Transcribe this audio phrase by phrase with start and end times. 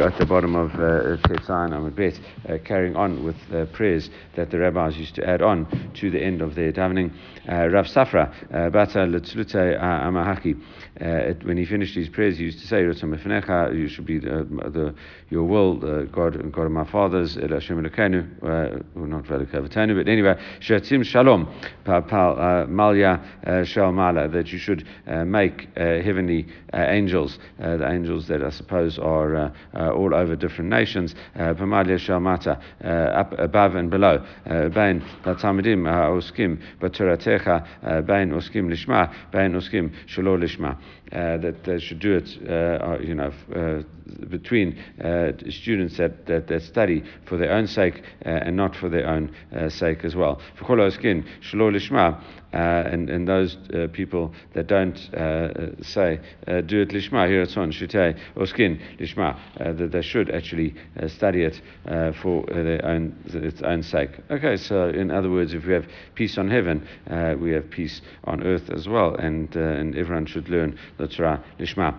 [0.00, 2.18] at the bottom of uh, Tetzain Amud Bet,
[2.48, 6.18] uh, carrying on with the prayers that the rabbis used to add on to the
[6.18, 7.12] end of their davening.
[7.46, 10.58] Uh, Rav Safra, uh, Bata Letzlute Amahaki,
[11.00, 14.94] uh, when he finished his prayers, he used to say, You should be the, the,
[15.28, 19.24] your will, uh, God, and God of my fathers, El Hashem Elokeinu, uh, well, not
[19.24, 21.48] Velikavatanu, but anyway, Shatim Shalom,
[21.86, 24.86] uh, Malya Shal Mala, that you should
[25.26, 29.52] make heavenly angels, the angels that I suppose are
[29.90, 35.82] Uh, all over different nations, uh, Pamalia Shalmata, uh, up above and below, Bain Latamidim
[35.84, 40.76] Oskim, Baturatecha, Bain Oskim Lishma, Bain Oskim Shalol Lishma.
[41.12, 43.82] Uh, that they should do it, uh, you know, uh,
[44.28, 48.88] between uh, students that, that, that, study for their own sake uh, and not for
[48.88, 50.40] their own uh, sake as well.
[50.56, 53.56] For skin, lishma, and, and those
[53.92, 54.96] people that don't
[55.82, 60.74] say do it lishma, here it's on shitei oskin lishma, that they should actually
[61.06, 61.60] study it
[62.22, 64.10] for their own its own sake.
[64.30, 66.86] Okay, so in other words, if we have peace on heaven,
[67.40, 71.98] we have peace on earth as well, and and everyone should learn the Torah lishma.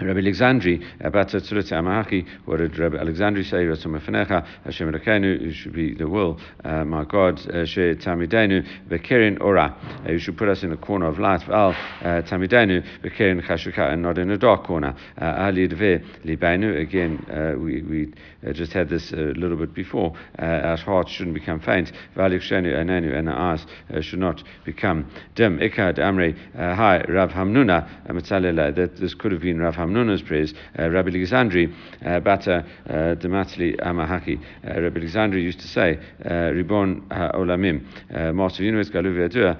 [0.00, 3.64] Rabbi Alexandri, about Tzulat Amachi, what did Rabbi Alexandri say?
[3.64, 8.64] Ratzum Mefenecha, Hashem Elokeinu, you should be the will, uh, my God, uh, She Tamidenu,
[8.88, 9.76] Bekerin Ora,
[10.06, 11.74] uh, you should put us in a corner of light, Al uh,
[12.22, 14.94] Tamidenu, Bekerin Chashuka, and not in a dark corner.
[15.20, 20.12] Uh, Ali Dve Libenu, again, uh, we, we just had this a little bit before,
[20.38, 23.66] our hearts shouldn't become faint, Valik Shenu Anenu, and our eyes
[24.04, 25.58] should not become dim.
[25.58, 29.87] Ikad Amri, hi, Rav Hamnuna, that this could have been Rav Hamnuna.
[29.88, 34.38] Hamnuna's praise, uh, Rabbi Alexandri uh, Bata uh, Dematli Amahaki.
[34.66, 39.56] Uh, Rabbi Alexandri used to say, uh, Ribon Olamim, uh, Master Universe Galuvi Adua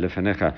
[0.00, 0.54] Lefanecha,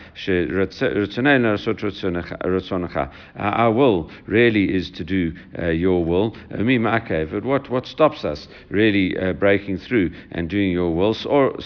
[3.37, 5.33] Our will really is to do
[5.73, 6.37] your will.
[6.51, 11.17] But what, what stops us really breaking through and doing your will?
[11.27, 11.59] Or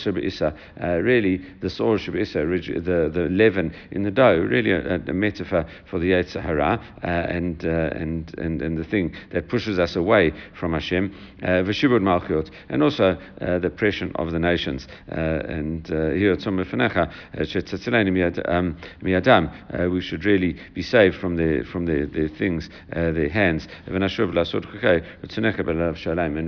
[0.79, 6.11] really, the Sor the, the leaven in the dough, really a, a metaphor for the
[6.13, 10.73] Yetzer Hara, and and, uh, and, and, and the thing that pushes us away from
[10.73, 14.87] Hashem, uh, Veshibud Malchut, and also uh, the oppression of the nations.
[15.09, 16.59] and here at um,
[19.91, 23.67] we should really be saved from the from the, the things, their hands.
[23.87, 23.95] And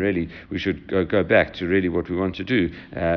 [0.01, 2.71] really, we should go, go back to really what we want to do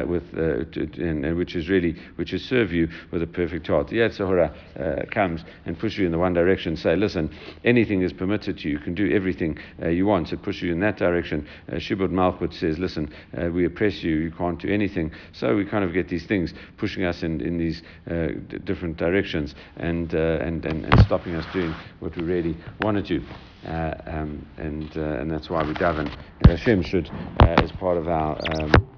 [0.08, 3.88] with, to, and, and, which is really which is serve you with a perfect heart.
[3.88, 6.78] The Yetzer Hara comes and pushes you in the one direction.
[6.78, 7.34] Say, listen,
[7.67, 8.78] anything is permitted to you.
[8.78, 10.31] You can do everything uh, you want.
[10.31, 11.47] It pushes you in that direction.
[11.69, 14.16] Uh, Shibud Malchut says, listen, uh, we oppress you.
[14.16, 15.11] You can't do anything.
[15.33, 18.97] So we kind of get these things pushing us in, in these uh, d- different
[18.97, 23.25] directions and, uh, and, and, and stopping us doing what we really want to do.
[23.66, 26.07] Uh, um, and, and that's why we daven.
[26.45, 28.97] Hashem should, as part of our um,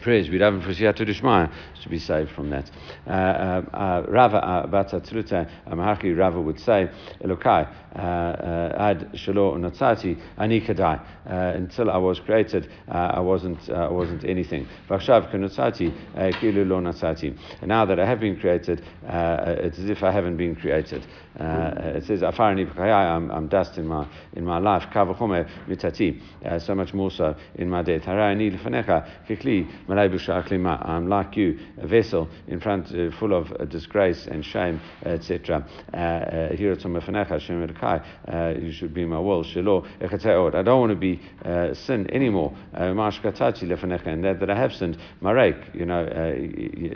[0.00, 0.30] praise.
[0.30, 1.52] We'd have for Siyatu Dishmaya
[1.82, 2.70] to be saved from that.
[3.06, 6.90] Uh, uh, uh Rava Bata Truta Amahaki Rava would say,
[7.22, 11.00] Elokai, uh, uh, Ad Shalo Natsati Ani Kadai.
[11.26, 14.66] Until I was created, I wasn't I wasn't anything.
[14.88, 15.92] Vakshav Kunatsati
[16.40, 17.36] Kilu Lo Natsati.
[17.66, 21.06] Now that I have been created, it's as if I haven't been created.
[21.36, 24.84] It says, Afarani I'm, I'm dust in my in my life.
[24.92, 26.20] Kavachome Mitati.
[26.60, 28.02] So much more so in my death.
[28.02, 34.26] Harani Lefanecha Kikli I'm like you, a vessel in front uh, full of uh, disgrace
[34.26, 35.66] and shame, etc.
[35.92, 39.44] Uh, uh, here at uh, you should be my will.
[39.44, 42.56] I don't want to be uh, sin anymore.
[42.72, 46.06] And that, that I have sinned, marek, you know,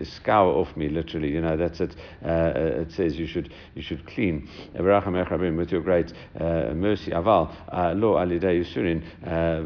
[0.05, 1.31] scour off me, literally.
[1.31, 1.94] You know, that's it.
[2.23, 4.24] it says you should you should clean.
[4.33, 9.62] With your great uh, mercy, aval uh, lo alidei yusurin uh,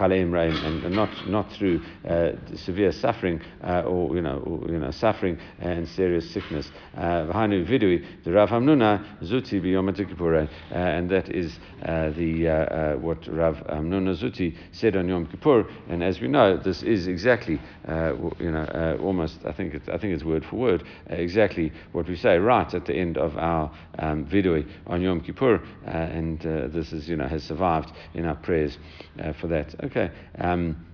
[0.00, 4.90] um, and not not through uh, severe suffering uh, or you know or, you know
[4.90, 6.70] suffering and serious sickness.
[6.96, 14.16] Uh, V'hanu vidui the Rav Hamnuna zuti biyom and that is the what Rav Hamnuna
[14.16, 15.66] zuti said on Yom Kippur.
[15.88, 20.14] And as we know, this is exactly you know almost I think it's I think
[20.14, 24.26] it's word for word exactly what we say right at the end of our um,
[24.26, 26.40] vidui on Yom Kippur, and
[26.72, 28.78] this is you know has survived in our prayers
[29.40, 29.74] for that.
[29.84, 30.10] Okay.
[30.38, 30.84] Um,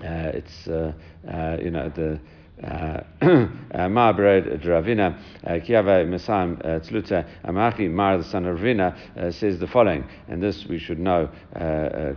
[0.00, 0.92] uh, it's uh,
[1.26, 2.20] uh, you know the
[2.62, 9.32] uh, uh, Ma Bered Dravina, uh, Kiava Mesam Tzluta Amachi Mar, the son of Ravina,
[9.32, 11.28] says the following, and this we should know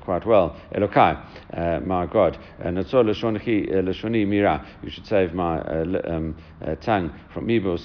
[0.03, 0.55] quite well.
[0.75, 6.35] Elokai, my God, Natsor Lashoni Mira, you should save my um,
[6.81, 7.77] tongue from evil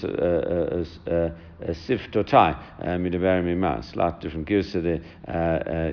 [1.71, 5.01] siftotai uh, midaber mima, slight different gives to the,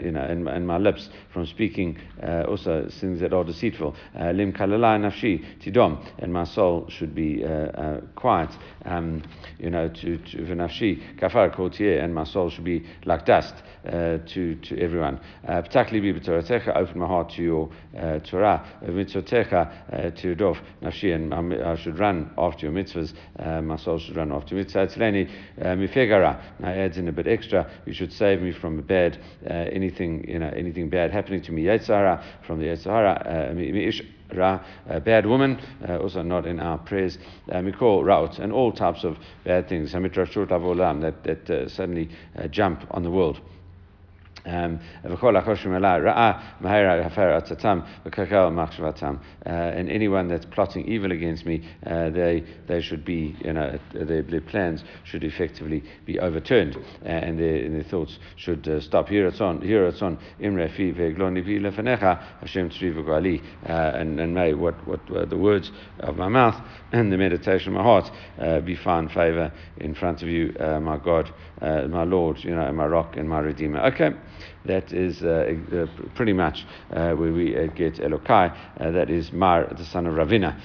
[0.04, 3.96] you know, in, in my lips from speaking uh, also things that are deceitful.
[4.20, 8.50] Uh, Lim kalalai nafshi tidom, and my soul should be uh, uh, quiet,
[8.86, 9.22] um,
[9.60, 13.54] you know, to, to nafshi kafar kotier, and my soul should be like dust
[13.88, 15.20] uh, to, to everyone.
[15.48, 17.70] Ptakli bi open my heart to your
[18.24, 23.14] Torah, mitzotecha to dov, nafshi, and I should run after your mitzvahs,
[23.64, 25.30] my soul should run after mitzvahs.
[25.60, 26.42] Uh, mifegara.
[26.60, 27.70] Now adds in a bit extra.
[27.86, 31.52] You should save me from a bad uh, anything you know anything bad happening to
[31.52, 31.64] me.
[31.64, 33.26] Yetzara from the Yetzara.
[33.26, 37.18] Uh, Ra, a bad woman, uh, also not in our prayers.
[37.52, 39.92] Uh, Mikol, Raut, and all types of bad things.
[39.92, 43.42] That, that uh, suddenly uh, jump on the world.
[44.46, 44.80] Um,
[49.46, 53.80] uh, and anyone that's plotting evil against me, uh, they they should be, you know,
[53.94, 58.82] their, their plans should effectively be overturned, uh, and, their, and their thoughts should uh,
[58.82, 59.08] stop.
[59.08, 60.20] Here it's on, here it's on.
[60.40, 66.56] Imre Hashem tzri and and may what what uh, the words of my mouth
[66.92, 70.98] and the meditation of my heart uh, be found favor in front of you, my
[70.98, 71.32] God,
[71.62, 73.80] my Lord, you know, my rock and my redeemer.
[73.86, 74.12] Okay.
[74.66, 75.86] That is uh, uh,
[76.16, 78.56] pretty much uh, where we get Elokai.
[78.78, 80.60] that is Mar, the son of Ravina,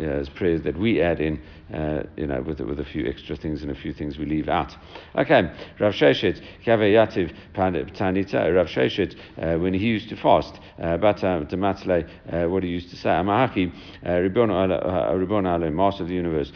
[0.00, 1.40] as prayers that we add in
[1.72, 4.48] uh, you know, with, with a few extra things and a few things we leave
[4.48, 4.74] out.
[5.16, 11.18] Okay, Rav Sheshet, Yativ Tanita, Rav Sheshet, uh, when he used to fast, uh, but
[11.18, 13.70] Dematle, uh, what he used to say, Amahaki,
[14.02, 16.52] Ribon Ale, Master of the universe,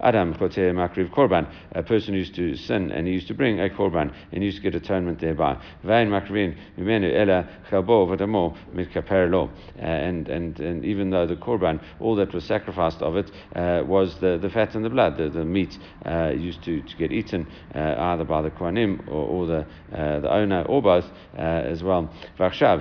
[0.00, 4.42] Adam Korban, a person used to sin and he used to bring a Korban and
[4.42, 5.60] he used to get atonement thereby.
[5.84, 9.50] Vain Makrivin, Mimenu Ela, Chalbo, Vadamo, Mitkaper Lo.
[9.78, 14.18] And, and, and even though the Korban, all that was sacrificed, of it uh, was
[14.20, 17.46] the, the fat and the blood, the, the meat uh, used to, to get eaten
[17.74, 21.04] uh, either by the Kohanim or, or the, uh, the owner or both
[21.36, 22.12] uh, as well.
[22.38, 22.80] Vakshav,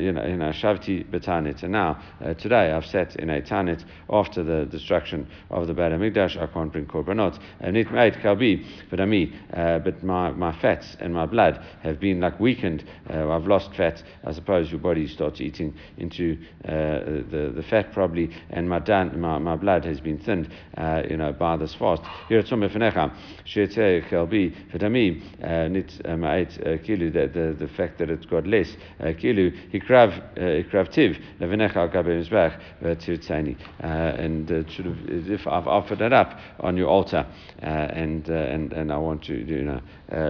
[0.00, 1.62] you know, you know, Shavti Betanit.
[1.62, 2.00] And now,
[2.38, 6.40] today, I've sat in a Tanit after the destruction of the Beit HaMikdash.
[6.40, 7.38] I can't bring korbanot.
[7.60, 12.00] And it made kalbi, but I mean, but my, my fats and my blood have
[12.00, 12.84] been like weakened.
[13.08, 14.02] I've lost fat.
[14.24, 18.78] I suppose your body starts eating into the, the fat probably, and my
[19.16, 22.02] my, my blood has been thinned, uh, you know, by this fast.
[22.28, 23.14] Here it's Fenecha,
[23.46, 29.52] Shetzeh Fetami, uh, Nit uh, Ma'et uh, Kilu, the, fact that it's got less Kilu,
[29.72, 33.56] Hikrav Tiv, Levenecha Gabe Mizbach, Tirtzani.
[33.80, 37.26] And sort of, if I've offered it up on your altar,
[37.58, 39.80] and, and, and I want to, you know,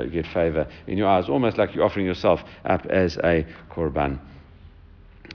[0.06, 4.18] get favor in your eyes, almost like you're offering yourself up as a korban.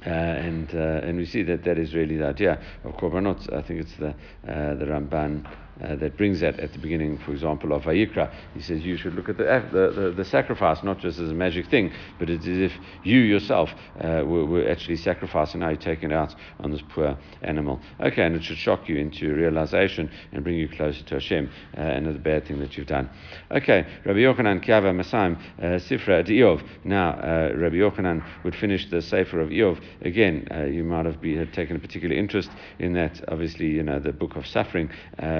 [0.05, 3.51] Uh, and uh, and we see that that is really the idea of korbanot.
[3.51, 5.45] I think it's the uh, the Ramban
[5.83, 8.33] uh, that brings that at the beginning, for example, of Vayikra.
[8.53, 11.33] He says you should look at the, the, the, the sacrifice not just as a
[11.33, 12.71] magic thing, but it's as if
[13.03, 13.69] you yourself
[14.01, 17.79] uh, were, were, actually sacrificing, now you're taking it out on this poor animal.
[17.99, 21.81] Okay, and it should shock you into realization and bring you closer to Hashem uh,
[21.81, 23.09] and the bad thing that you've done.
[23.51, 26.67] Okay, Rabbi Yochanan Kiava Masaim uh, Sifra Diov.
[26.83, 29.81] Now, uh, Rabbi Yochanan would finish the Sefer of Iov.
[30.01, 33.83] Again, uh, you might have be, had taken a particular interest in that, obviously, you
[33.83, 34.89] know, the book of suffering,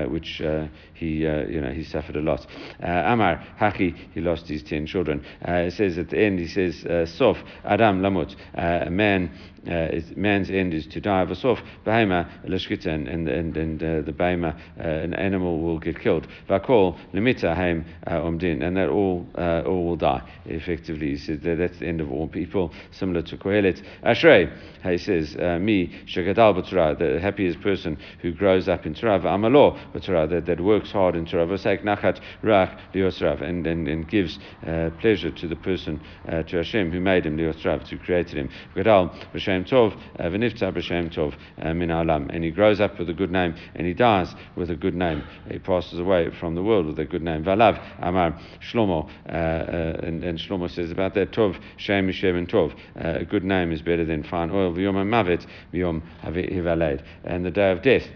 [0.09, 2.45] which which uh, he, uh, you know, he suffered a lot.
[2.81, 5.23] Uh, Amar Haki, he lost his ten children.
[5.41, 6.85] it says at the end, he says,
[7.17, 9.31] Sof Adam Lamut, a man
[9.67, 11.25] uh, is, man's end is to die.
[11.25, 15.99] Vasof behema leshkita, and and and, and uh, the behema, uh, an animal will get
[15.99, 16.27] killed.
[16.49, 20.21] Vakol limita haim umdin, and that all uh, all will die.
[20.45, 22.71] Effectively, he says that that's the end of all people.
[22.91, 23.83] Similar to Kohelet.
[24.03, 24.51] Ashrei,
[24.83, 29.19] he says, uh, me shagadal b'torah, the happiest person who grows up in Torah.
[29.19, 31.45] Amalo b'torah, that, that works hard in Torah.
[31.45, 36.91] V'seik nachat rak liosrav, and and and gives uh, pleasure to the person to Hashem
[36.91, 38.49] who made him liosrav, who created him.
[38.75, 42.29] Gadal b'shem b'shem tov, uh, v'nifta b'shem tov uh, min alam.
[42.29, 45.23] And he grows up with a good name, and he dies with a good name.
[45.49, 47.43] He passes away from the world with a good name.
[47.43, 52.75] Valav Amar Shlomo, uh, and, and Shlomo says about that tov shem and tov.
[52.95, 54.73] a good name is better than fine oil.
[54.73, 57.03] V'yom mavet v'yom hivaled.
[57.23, 58.07] And the day of death,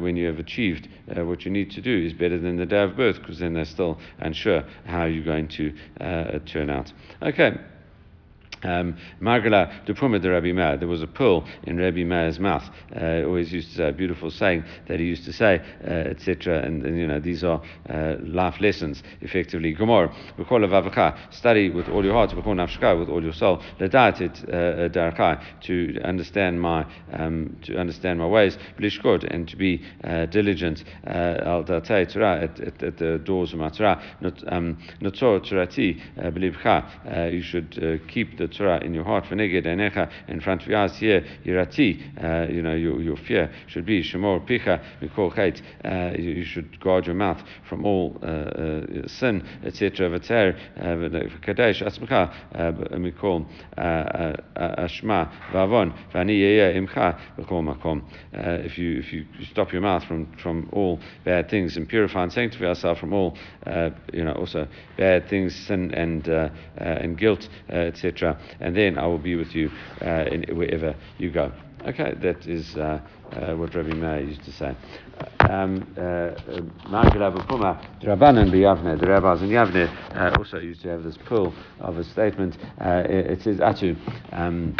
[0.00, 2.96] when you have achieved what you need to do, is better than the day of
[2.96, 5.72] birth, because then they're still unsure how you're going to
[6.46, 6.92] turn out.
[7.22, 7.56] Okay.
[8.62, 10.76] Um, Margala de Puma de Rabbi Meir.
[10.76, 12.64] There was a pearl in Rabbi Meir's mouth.
[12.94, 16.62] Uh, always used to say a beautiful saying that he used to say, uh, etc.
[16.62, 19.72] And, and, you know these are uh, life lessons, effectively.
[19.72, 20.12] Gemara,
[21.30, 22.46] study with all your heart, with
[23.08, 23.62] all your soul.
[23.80, 24.88] Uh,
[25.60, 28.58] to understand my um, to understand my ways,
[29.30, 30.84] and to be uh, diligent.
[31.06, 34.00] Uh, al at, at, at the doors of my Torah.
[34.48, 34.78] Um,
[37.32, 39.24] You should keep the Torah in your heart.
[39.24, 43.86] V'neged enecha, in front of eyes here, yirati, uh, you know, your, your fear should
[43.86, 45.60] be shemor picha mikol chait.
[45.84, 50.10] Uh, you should guard your mouth from all uh, sin, etc.
[50.10, 52.32] V'ter v'kadesh atzmecha
[52.98, 58.02] mikol ashma v'avon v'ani yeya imcha v'kol makom.
[58.32, 62.32] If you if you stop your mouth from from all bad things and purify and
[62.32, 63.36] sanctify yourself from all,
[63.66, 66.48] uh, you know, also bad things, sin and uh,
[66.80, 69.70] uh, and guilt, etc and then I will be with you
[70.02, 71.52] uh, in, wherever you go.
[71.86, 73.00] Okay, that is uh,
[73.32, 74.74] uh, what Rabbi Meir used to say.
[75.40, 76.34] Um, uh,
[78.50, 82.58] b'Yavne, the rabbis in Yavne uh, also used to have this pull of a statement.
[82.80, 83.96] Uh, it, it, says Atu.
[84.32, 84.76] Um,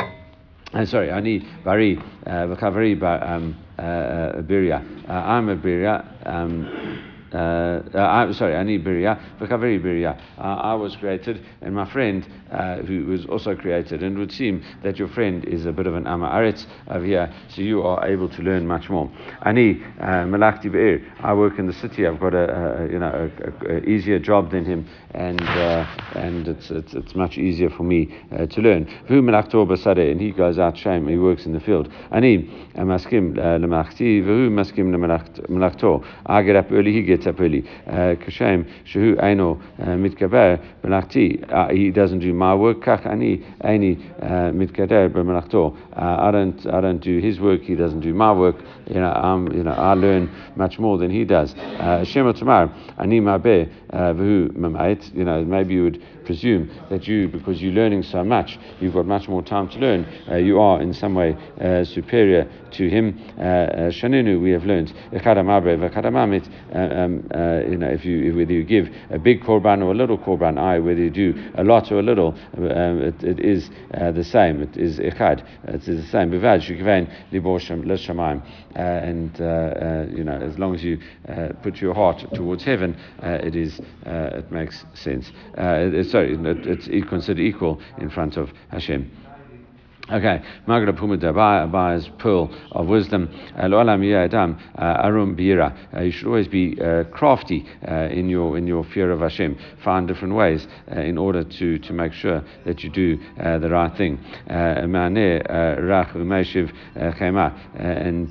[0.74, 1.96] uh, sorry, ani bari
[2.26, 3.00] v'kavari
[3.32, 4.82] um, biria.
[5.08, 6.04] I'm a biria.
[6.26, 10.18] Um, uh, uh, I'm sorry, Ani Biria, Vakaveri Biria.
[10.38, 14.32] Uh, I was created, and my friend, uh, who was also created, and it would
[14.32, 18.06] seem that your friend is a bit of an Amaretz over here, so you are
[18.06, 19.10] able to learn much more.
[19.42, 21.00] Ani uh, Malakti Be'er.
[21.20, 22.06] I work in the city.
[22.06, 26.48] I've got a, a you know a, a, easier job than him, and uh, and
[26.48, 28.86] it's, it's it's much easier for me to learn.
[29.08, 31.06] Vu Malaktor Basade, and he goes out shame.
[31.08, 31.92] He works in the field.
[32.10, 34.24] Ani Maskim Lemachti.
[34.24, 34.94] Vu Maskim
[35.48, 36.04] Malaktor.
[36.26, 36.92] I get up early.
[36.92, 37.66] He gets Tzapeli.
[37.86, 38.66] Uh, Kashem,
[39.22, 41.44] Aino uh, Mitkaber Benachti.
[41.52, 42.80] Uh, he doesn't do my work.
[42.80, 43.44] Kach Ani
[45.12, 45.76] Benachto.
[45.94, 47.62] I don't I don't do his work.
[47.62, 48.56] He doesn't do my work.
[48.88, 51.54] You know, I'm, you know, I learn much more than he does.
[52.08, 55.14] Shema Tamar Ani Mabe V'hu Mamait.
[55.14, 59.06] You know, maybe you would presume that you, because you're learning so much, you've got
[59.06, 60.04] much more time to learn.
[60.30, 63.18] Uh, you are in some way uh, superior to him.
[63.38, 64.92] Uh, uh, Shaninu, we have learned.
[66.74, 67.14] Um,
[67.70, 70.78] you know, if you whether you give a big korban or a little korban, I
[70.78, 74.62] whether you do a lot or a little, um, it, it is the same.
[74.62, 75.44] It is echad.
[75.64, 76.28] It is the same.
[78.74, 79.38] And
[80.16, 80.98] you know, as long as you
[81.62, 85.32] put your heart towards heaven, it is it makes sense.
[85.56, 89.27] It's sorry, it's considered equal in front of Hashem.
[90.10, 93.28] Okay, Margaret Puma Abaye's pearl of wisdom.
[93.54, 93.68] Uh,
[94.78, 95.76] uh, Arum Bira.
[95.94, 99.58] Uh, you should always be uh, crafty uh, in your in your fear of Hashem.
[99.84, 103.68] Find different ways uh, in order to, to make sure that you do uh, the
[103.68, 104.18] right thing.
[104.46, 104.90] And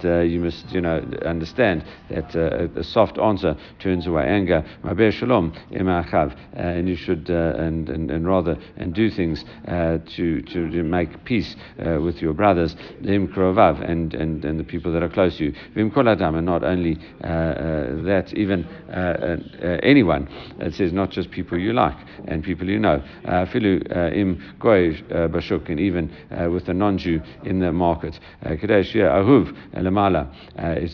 [0.03, 4.65] you must you know understand that a soft answer turns away anger.
[5.11, 11.55] Shalom And you should and, and and rather and do things to to make peace
[11.79, 15.45] uh, with your brothers, Vim Krovav, and, and, and the people that are close to
[15.45, 15.53] you.
[15.75, 20.27] Vim Koladam, and not only uh, uh, that, even uh, uh, uh, anyone.
[20.59, 23.03] It says not just people you like and people you know.
[23.25, 26.11] Uh, Filu uh, Im Goy Bashuk, and even
[26.51, 28.19] with a non Jew in the market.
[28.41, 30.29] Kadesh Ahuv Lamala,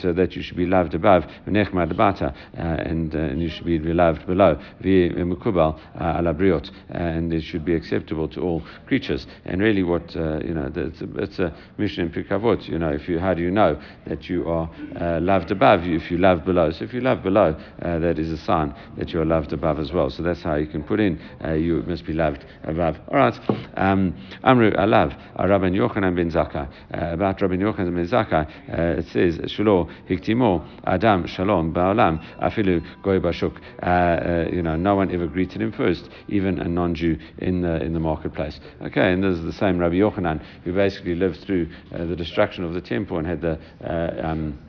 [0.01, 4.25] so that you should be loved above, Nechmad Bata, and and you should be loved
[4.25, 4.59] below.
[4.83, 9.25] Mukubal Alabriot, and it should be acceptable to all creatures.
[9.45, 12.67] And really, what you know know, it's a, it's a mission in Pirkavot.
[12.67, 16.09] You know, if you, how do you know that you are uh, loved above if
[16.11, 16.71] you love below?
[16.71, 19.79] So if you love below, uh, that is a sign that you are loved above
[19.79, 20.09] as well.
[20.09, 22.97] So that's how you can put in uh, you must be loved above.
[23.09, 23.39] All right.
[23.75, 26.67] Um, Amru Alav, Rabbi Yochanan ben Zakkai.
[26.93, 32.81] Uh, about Rabbi Yochanan ben Zakkai, uh, it says, Shalo Hiktimo Adam Shalom Ba'olam Afilu
[33.03, 33.57] Goy Bashuk.
[33.81, 37.93] Uh, you know, no one ever greeted him first, even a non-Jew in the in
[37.93, 38.59] the marketplace.
[38.81, 42.63] Okay, and this is the same Rabbi Yochanan who basically lived through uh, the destruction
[42.63, 44.59] of the temple and had the uh, um,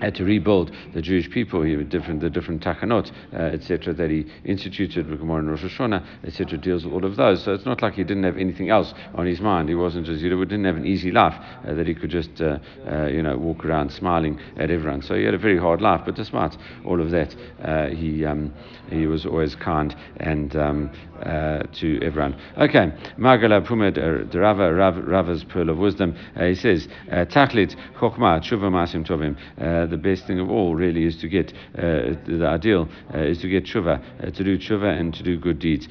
[0.00, 4.26] had to rebuild the Jewish people, he different the different takanot, uh, etc., that he
[4.44, 7.42] instituted, with Gemara and Rosh Hashanah, etc., deals with all of those.
[7.44, 9.68] So it's not like he didn't have anything else on his mind.
[9.68, 11.34] He wasn't just, you he didn't have an easy life
[11.66, 12.58] uh, that he could just, uh,
[12.90, 15.02] uh, you know, walk around smiling at everyone.
[15.02, 18.52] So he had a very hard life, but despite all of that, uh, he um,
[18.90, 20.90] he was always kind and um,
[21.22, 22.40] uh, to everyone.
[22.58, 23.96] Okay, Magala Pumed
[24.34, 26.16] Rava Rava's pearl of wisdom.
[26.38, 29.36] he says, Tachlit Chokma Tshuva Masim Tovim.
[29.60, 33.38] Uh, the best thing of all really is to get uh, the ideal uh, is
[33.38, 35.88] to get tshuva, uh, to do tshuva and to do good deeds.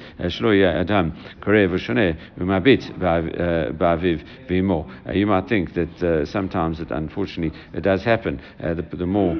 [4.48, 5.14] V'imo.
[5.14, 8.40] You might think that sometimes that unfortunately it does happen.
[8.58, 9.36] the, the more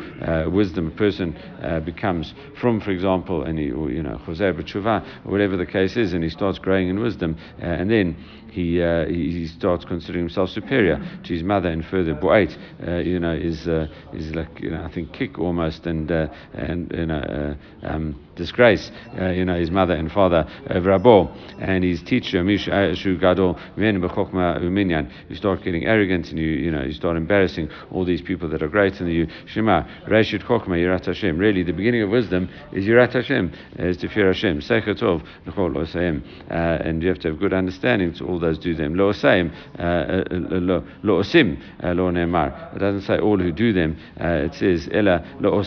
[0.50, 1.36] wisdom a person
[1.84, 6.30] becomes from, for example, and he, you know, or whatever the case is, and he
[6.30, 8.16] starts growing in wisdom, and then
[8.56, 12.14] he, uh, he starts considering himself superior to his mother and further.
[12.14, 16.10] Bo'ait, uh, you know, is uh, is like you know I think kick almost and
[16.10, 21.30] uh, and you know uh, um, disgrace uh, you know his mother and father Rabo
[21.60, 25.12] and his teacher Ven Bechokma Uminyan.
[25.28, 28.62] You start getting arrogant and you you know you start embarrassing all these people that
[28.62, 29.26] are greater than you.
[29.46, 31.36] Shema Reshit Chokma Yirat Hashem.
[31.36, 34.60] Really, the beginning of wisdom is Yirat Hashem, is to fear Hashem.
[34.60, 38.94] Sechetov Nechol And you have to have good understanding to all those do them.
[38.94, 42.70] Lo oseim, uh, uh, lo osim, uh, lo ne'mar.
[42.74, 43.96] It doesn't say all who do them.
[44.18, 45.62] it says ella lo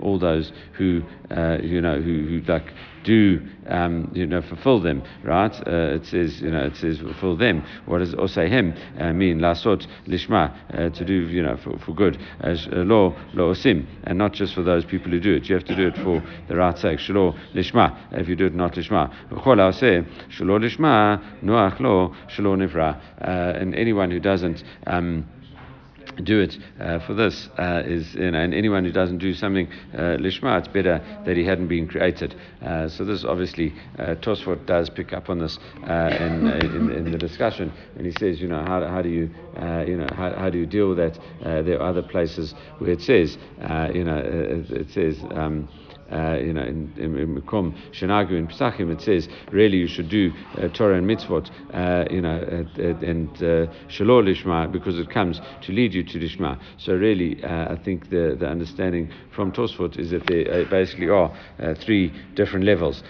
[0.00, 1.02] all those who
[1.62, 2.72] you know who, who like
[3.04, 5.52] do um, you know fulfill them, right?
[5.66, 7.64] Uh, it says you know it says fulfill them.
[7.86, 9.38] What does osehim uh, mean?
[9.38, 12.18] Lasot lishma uh, to do you know for, for good.
[12.40, 15.48] As lo lo osim, and not just for those people who do it.
[15.48, 16.98] You have to do it for the right sake.
[16.98, 17.96] Shlo lishma.
[18.12, 20.04] If you do it not lishma, chol say
[20.36, 23.00] shlo lishma noach lo shlo nivra.
[23.18, 24.62] And anyone who doesn't.
[24.86, 25.26] Um,
[26.22, 29.68] do it uh, for this uh, is you know, and anyone who doesn't do something
[29.94, 32.34] uh, lishma, it's better that he hadn't been created.
[32.62, 37.12] Uh, so this obviously uh, Tosfot does pick up on this uh, in, in, in,
[37.12, 39.30] the discussion, and he says, you know, how, how do you
[39.86, 41.18] you know how, how do you deal with that?
[41.64, 43.36] there are other places where it says,
[43.94, 45.18] you know, it, it says.
[45.30, 45.68] Um,
[46.14, 50.32] uh, you know, in, in, Mekom Shenagu in Pesachim, it says really you should do
[50.56, 52.38] uh, Torah and mitzvot, uh, you know,
[52.76, 56.60] and uh, Shalor Lishma because it comes to lead you to Lishma.
[56.78, 61.08] So really, uh, I think the, the understanding from Tosfot is that there uh, basically
[61.08, 61.34] are
[61.84, 63.02] three different levels.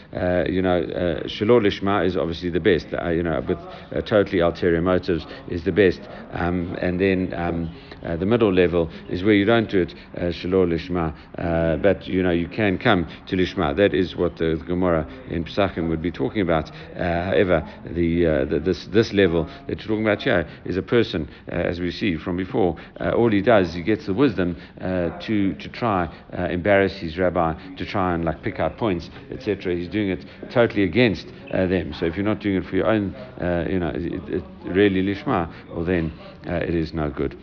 [0.49, 0.82] you know,
[1.26, 3.58] Shalor Lishma is obviously the best, you know, with
[4.06, 6.00] totally ulterior motives is the best.
[6.32, 11.82] Um, and then um, the middle level is where you don't do it Shalor Lishma,
[11.82, 13.77] but you know, you can come to Lishma.
[13.77, 16.71] That is what the, the Gemara in Pesachim would be talking about.
[16.71, 20.83] Uh, however, the, uh, the, this, this level that you're talking about here is a
[20.83, 24.57] person, uh, as we see from before, uh, all he does, he gets the wisdom
[24.81, 26.07] uh, to, to try
[26.39, 29.75] uh, embarrass his rabbi, to try and like pick out points, etc.
[29.75, 31.95] He's doing it totally against them.
[31.95, 33.15] So if you're not doing it for your own,
[33.71, 36.13] you know, it, it really Lishma, well then
[36.45, 37.37] it is no good.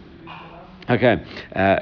[0.89, 1.23] Okay,
[1.55, 1.77] uh,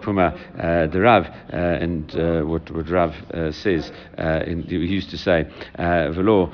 [0.00, 4.76] Puma, uh, the Rav, uh, and uh, what, what Rav uh, says, uh, in, he
[4.76, 6.52] used to say, Velo,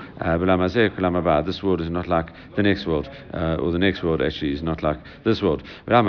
[1.44, 4.82] this world is not like the next world, or the next world actually is not
[4.82, 5.62] like this world.
[5.86, 6.02] There's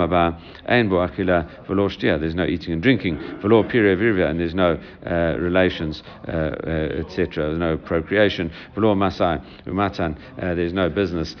[2.34, 4.78] no eating and drinking, and there's no
[5.38, 8.50] relations, etc., there's no procreation.
[8.74, 11.36] Masai, Umatan, there's no business.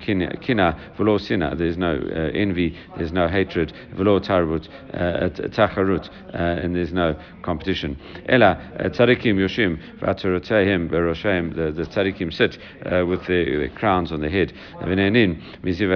[0.00, 1.94] Kina, Sina, there's no
[2.34, 7.98] envy, there's no hatred, velo tarut, uh, tacharut, uh, and there's no competition.
[8.28, 11.54] Ella uh, tzadikim yoshim v'atorotehim beroshem.
[11.54, 14.52] The the tzadikim sit uh, with the, the, crowns on the head.
[14.82, 15.90] V'nenin miziv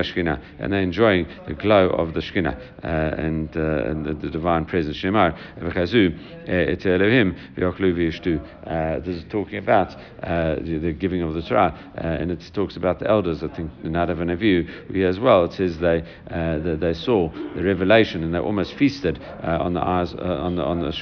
[0.58, 4.64] and they're enjoying the glow of the shkina uh, and, uh, and the, the, divine
[4.64, 4.96] presence.
[4.96, 9.04] Shemar v'chazu et Elohim v'yoklu v'yishtu.
[9.04, 13.08] This is talking about the, the, giving of the Torah, and it talks about the
[13.08, 13.42] elders.
[13.42, 15.44] I think Nadav and Avihu as well.
[15.44, 17.23] It says they they saw
[17.54, 20.92] the revelation, and they almost feasted uh, on the eyes uh, on the on the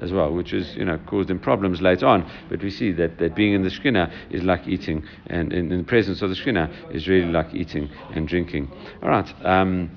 [0.00, 2.30] as well, which is you know caused them problems later on.
[2.48, 5.78] But we see that, that being in the Shekhinah is like eating, and in, in
[5.78, 8.70] the presence of the Shekhinah is really like eating and drinking.
[9.02, 9.28] All right.
[9.44, 9.90] Um,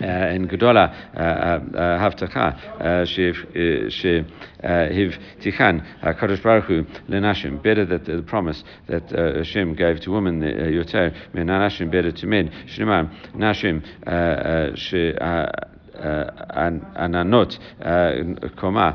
[0.00, 1.60] Uh, in Gedola uh, uh,
[1.98, 2.56] Havtacha
[3.04, 7.62] Shehiv Tichan Kadosh Baruch Hu Lenashim.
[7.62, 12.50] Better that the promise that Hashem gave to women Yoter Men Nashim better to men.
[12.66, 13.82] Shnimar Nashim
[14.78, 15.12] She
[16.96, 17.58] עננות,
[18.54, 18.90] קומה,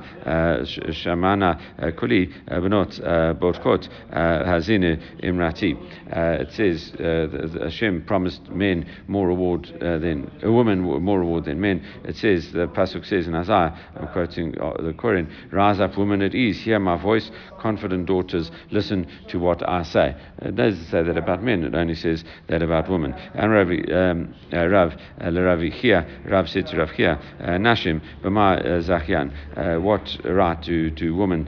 [0.92, 1.54] שמענה
[1.96, 3.00] קולי, בנות
[3.40, 4.88] בודקות, האזינה
[5.30, 5.76] אמרתי.
[6.08, 11.60] It says uh, Hashem promised men more reward uh, than a woman more reward than
[11.60, 11.86] men.
[12.04, 16.22] It says the pasuk says in Isaiah, I'm quoting uh, the Koren, "Rise up, women
[16.22, 21.04] at ease, hear my voice, confident daughters, listen to what I say." It doesn't say
[21.04, 21.64] that about men.
[21.64, 23.14] It only says that about women.
[23.34, 28.02] And Rav, um, uh, Rav uh, Rav here, Rav said to Rav Rav uh, Nashim,
[28.24, 29.32] Bama uh, Zachyan.
[29.56, 31.48] Uh, what right do, do women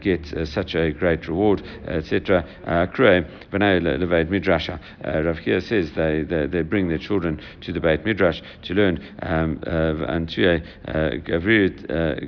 [0.00, 2.44] get such a great reward, etc.
[2.92, 4.78] Krue, B'nai Levaid Midrasha.
[5.04, 9.02] Rav Chia says they, they, they bring their children to the Beit Midrash to learn
[9.22, 10.60] um, and to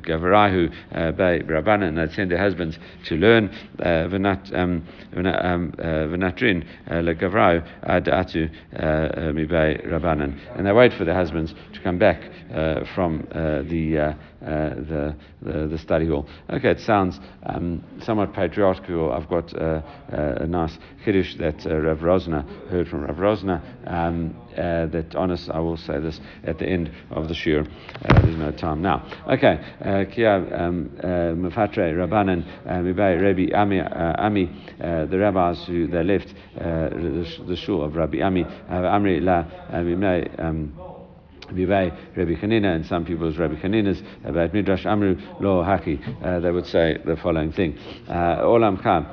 [0.01, 0.71] Gavrahu
[1.17, 4.87] by Rabbanan, and they send their husbands to learn V'natrin um,
[5.79, 10.39] um, Legavrahu Ad Atu Mibay Rabbanan.
[10.57, 14.03] And they wait for their husbands to come back uh, Uh, from uh, the, uh,
[14.43, 16.27] uh, the, the, the study hall.
[16.49, 19.13] Okay, it sounds um, somewhat patriarchal.
[19.13, 20.73] I've got uh, a nice
[21.05, 23.61] kiddush that Rav Rosner heard from Rav Rosner.
[23.87, 27.61] Um, uh, that honest, I will say this at the end of the shir.
[27.61, 29.07] Uh, there's no time now.
[29.29, 34.47] Okay, Kia um, Mafatre Rabbanan Mibay Rabbi Ami,
[34.79, 40.43] the rabbis who they left the, the shul of Rabbi Ami Amri La Mibay.
[40.43, 40.96] Um,
[41.51, 46.67] Rabbi Hanina and some people's Rabbi Hanina's about Midrash Amru Lo Haki, uh, they would
[46.67, 47.79] say the following thing.
[48.09, 49.07] Uh, Olam Kam,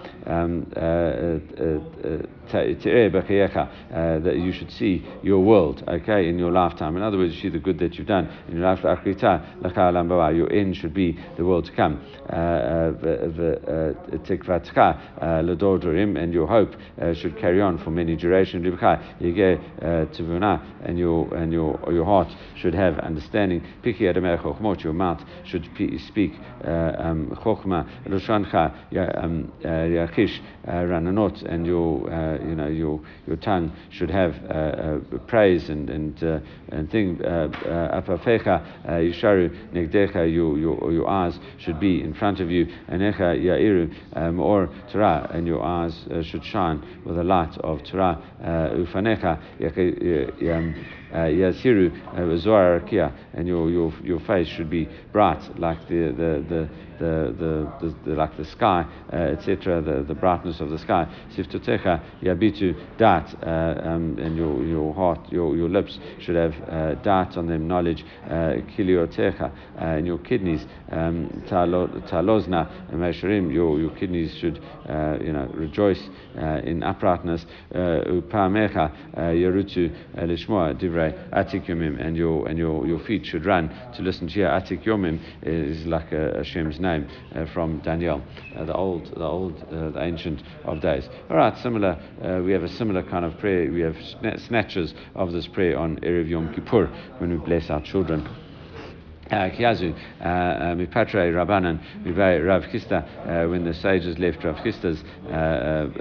[2.52, 6.96] Eh, uh, that you should see your world, okay, in your lifetime.
[6.98, 9.00] In other words, you see the good that you've done in your lifetime.
[10.36, 12.02] Your end should be the world to come.
[12.30, 12.94] Uh, uh,
[16.18, 16.76] and your hope
[17.16, 18.66] should carry on for many generations.
[20.84, 23.64] And your and your your heart should have understanding.
[23.84, 25.70] Your mouth should
[26.08, 27.88] speak um, chokma.
[29.24, 35.70] Um, yachish rananot, and your you know your your tongue should have uh, uh, praise
[35.70, 42.14] and and uh, and thing afafecha yisharu negdecha your your your eyes should be in
[42.14, 42.66] front of you.
[42.90, 45.94] Anecha yairu um, or Torah and your eyes
[46.24, 49.40] should shine with the light of Torah ufanecha
[51.14, 52.82] yasiru zoar
[53.34, 57.96] and your your your face should be bright like the the the the, the, the,
[58.10, 61.08] the like the sky, uh, etc., the, the brightness of the sky.
[61.36, 66.96] Siftotecha yabitu dat, uh, um, and your, your heart, your, your lips should have uh,
[67.02, 68.06] dat on them, knowledge.
[68.26, 75.34] Uh, kiliotecha, uh, and your kidneys, um, talozna, mesharim, your, your kidneys should, uh, you
[75.34, 76.02] know, rejoice
[76.64, 77.46] in uprightness.
[77.74, 80.74] Upamecha yarutu lishmoa
[81.12, 84.84] atik yomim, and your and your, your feet should run to listen to your atik
[84.84, 88.22] yomim is like a, Hashem's name uh, from Daniel,
[88.56, 91.08] uh, the old, the old, uh, the ancient of days.
[91.30, 91.98] All right, similar.
[92.44, 93.72] we have a similar kind of prayer.
[93.72, 93.98] We have
[94.48, 96.88] snatches of this prayer on erev Yom Kippur
[97.20, 98.43] when we bless our children.
[99.32, 105.02] Uh, Kiazu, uh, uh, Mipatre Rabbanan, Mibay Rav Chisda, when the sages left Rav Chisda's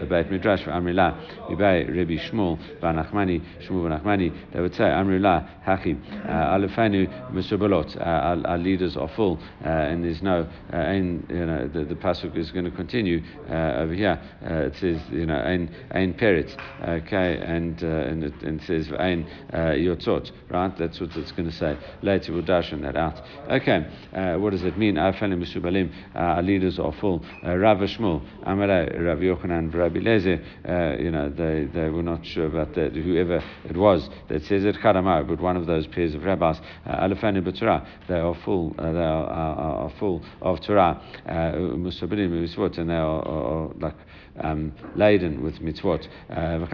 [0.09, 1.15] Beit Midrash for Amrila,
[1.49, 8.97] Mibay Rabbi Shmuel, Banachmani, Shmuel Banachmani, they would say, Amrila, Hachib, Alefanu, Musubalot, our leaders
[8.97, 13.23] are full, and there's no, ein, you know, the, the Pasuk is going to continue
[13.49, 14.21] over here.
[14.43, 19.27] it says, you know, Ein, ein Peretz, okay, and, and, it, and it says, Ein
[19.53, 20.77] Yotzot, right?
[20.77, 21.79] That's what it's going to say.
[22.03, 23.12] Later we'll dash that out.
[23.51, 24.95] Okay, uh, what does it mean?
[24.95, 27.25] Afalim Musubalim, uh, our leaders are full.
[27.45, 32.47] Uh, Rav Shmuel, Amara, Rav Yochanan, Rabbi Lezer, you know, they, they were not sure
[32.47, 36.23] about that, whoever it was that says it, Karamar, but one of those pairs of
[36.25, 42.91] rabbis, Alafani B'Torah, they are full, they are, are, are, full of Torah, Musubalim, and
[42.91, 43.97] they are, are, are like,
[44.41, 46.07] um, laden with mitzvot.
[46.31, 46.67] Uh,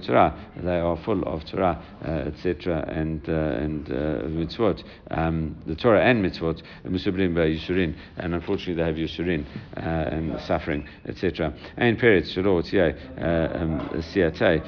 [0.00, 0.48] Torah.
[0.62, 2.84] They are full of Torah, uh, etc.
[2.88, 3.92] and uh, and uh,
[4.28, 4.82] mitzvot.
[5.10, 10.88] Um, the Torah and mitzvot musubrim yisurin, and unfortunately they have yisurin uh, and suffering,
[11.06, 11.54] etc.
[11.76, 14.60] And peretz shelo uh, um, siate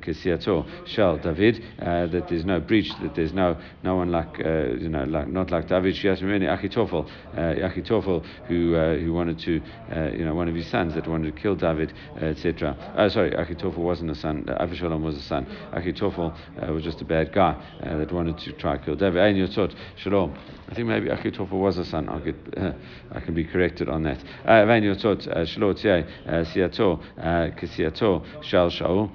[0.00, 1.62] kisiato shal David.
[1.78, 2.90] That there's no breach.
[3.02, 5.96] That there's no no one like you know like not like David.
[5.96, 8.74] She has many Achitophel, Achitophel who
[9.04, 9.60] who wanted to
[10.16, 12.70] you know know, one of his sons that wanted to kill David, uh, etc.
[12.96, 14.44] Uh, sorry, Achitophel wasn't a son.
[14.48, 15.46] Uh, Avshalom was a son.
[15.72, 19.20] Achitophel uh, was just a bad guy uh, that wanted to try to kill David.
[19.20, 20.36] Ein Yotzot Shalom.
[20.68, 22.08] I think maybe Achitophel was a son.
[22.08, 22.72] Uh,
[23.12, 24.18] I can be corrected on that.
[24.44, 27.00] Ein Yotzot Shalom Siato
[27.58, 29.10] Kisiato Shal Shaul.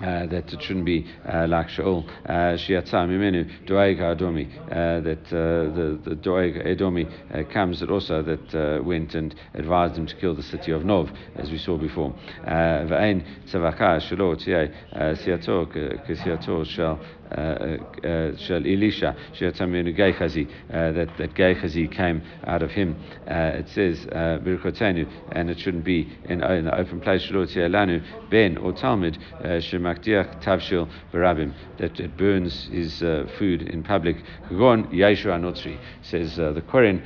[0.00, 2.08] Uh, that it shouldn't be uh, like Shaul.
[2.26, 4.48] Uh, Shiatza Mimenu Doeg Adomi.
[4.64, 9.96] Uh, that uh, the the Doeg Edomi uh, comes that also that went and advised
[9.96, 12.14] him to kill the city of Nov, as we saw before.
[12.44, 15.66] V'ain Tzavaka Shalo Siato
[16.06, 16.98] Kisiato Shal
[17.32, 22.96] Uh, uh, uh, Shel Elisha, Gehazi, that, that Gehazi came out of him.
[23.26, 28.72] it says, Birkotenu, and it shouldn't be in, in the open place, Lanu, Ben or
[28.72, 32.98] Talmud, Shemakdiach Tavshil Barabim, that it burns his
[33.38, 34.16] food in public.
[34.50, 37.02] Kagon Yeshua Notri says the Koren,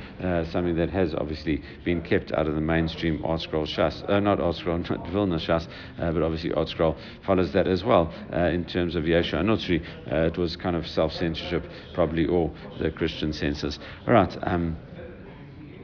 [0.51, 4.89] something that has obviously been kept out of the mainstream ArtScroll Shas, uh, not ArtScroll,
[4.89, 5.67] not Vilna Shas,
[5.99, 9.81] uh, but obviously ArtScroll follows that as well uh, in terms of Yeshua Notri.
[10.17, 13.77] Uh, it was kind of self censorship, probably, or the Christian censors.
[14.07, 14.35] All right.
[14.43, 14.75] Um,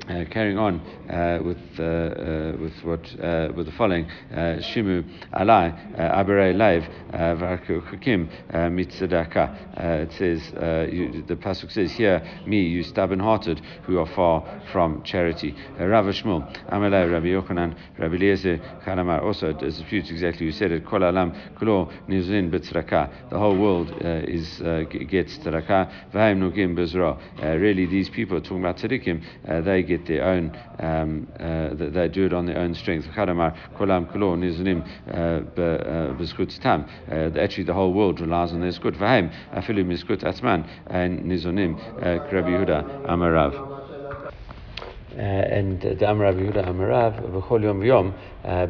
[0.09, 5.03] uh, carrying on uh, with uh, uh with what uh, with the following uh, Shimu
[5.33, 10.03] Alai Aberei Leiv Varkukim Mitzedaka.
[10.03, 15.55] It says you, the pasuk says here, me you stubborn-hearted who are far from charity.
[15.79, 19.23] Rav Shmuel Amalei Rabbi Yochanan Rabbi Eliezer Chalamar.
[19.23, 20.45] Also, it disputes exactly.
[20.45, 20.85] You said it.
[20.85, 23.29] Kol Alam Kulo Nizlin B'Tzraka.
[23.29, 24.59] The whole world is
[25.09, 26.11] gets tzraka.
[26.11, 27.17] V'Haim Nugim Bezra.
[27.41, 29.63] Really, these people are talking about tzaddikim.
[29.63, 33.07] they get get their own, um, uh, they do it on their own strength.
[33.17, 33.51] uh.
[37.11, 38.97] Uh, actually, the whole world relies on their skut.
[38.97, 43.82] V'haim afilu miskut atman and nizonim Rabbi Yehuda amarav.
[45.15, 48.13] Uh, and the Amarav Yehuda Amarav v'chol yom v'yom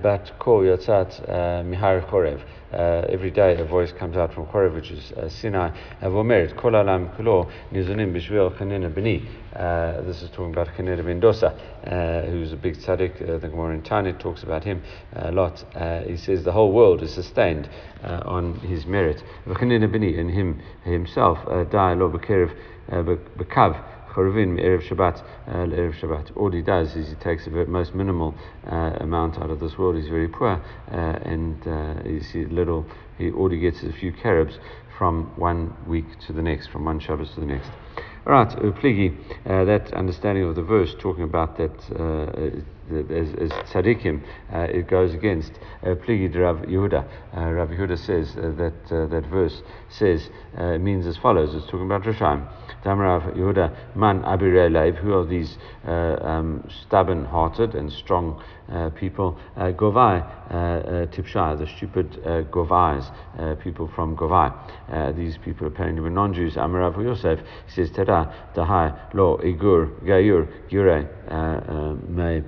[0.01, 1.25] bat ko yatzat
[1.65, 2.41] mihar chorev.
[2.73, 5.69] Uh, every day a voice comes out from Korev, which is uh, Sinai.
[6.01, 9.23] Vomeret kol alam kulo nizunim b'shvil chanina b'ni.
[9.55, 11.53] Uh, this is talking about Chanina ben Dosa,
[11.85, 13.21] uh, who's a big tzaddik.
[13.21, 14.81] Uh, the Gemara in Tanit talks about him
[15.13, 15.63] a lot.
[15.75, 17.69] Uh, he says the whole world is sustained
[18.03, 19.23] on his merit.
[19.47, 21.37] Chanina b'ni, and him himself,
[21.71, 22.53] die lo b'kerev
[22.89, 23.92] b'kav.
[24.13, 26.37] Choruvin Erev Shabbat uh, Erev Shabbat.
[26.37, 28.35] All he does is he takes the most minimal
[28.67, 29.95] uh, amount out of this world.
[29.95, 31.65] He's very poor, uh, and
[32.05, 32.85] you little.
[33.17, 34.59] He he gets a few carobs
[34.97, 37.69] from one week to the next, from one Shabbos to the next.
[38.25, 41.73] All right, Upligi, that understanding of the verse talking about that
[42.91, 44.21] as, as tzaddikim,
[44.53, 45.51] uh, it goes against
[45.83, 47.05] uh, Pligi Rav Yehuda.
[47.35, 51.55] Uh, Rav Yehuda says uh, that uh, that verse says uh, means as follows.
[51.55, 52.47] It's talking about Rishayim.
[52.85, 58.43] Rav Yehuda man abirei Who are these um, stubborn-hearted and strong
[58.95, 59.37] people?
[59.57, 60.21] Govai
[61.11, 62.11] tipshai, the stupid
[62.51, 63.09] Govais,
[63.63, 65.15] people from Govai.
[65.15, 66.55] these people apparently were non-Jews.
[66.55, 71.07] Amarav Yosef says Tera Dahai Lo Igur Gayur Gure
[72.09, 72.43] May.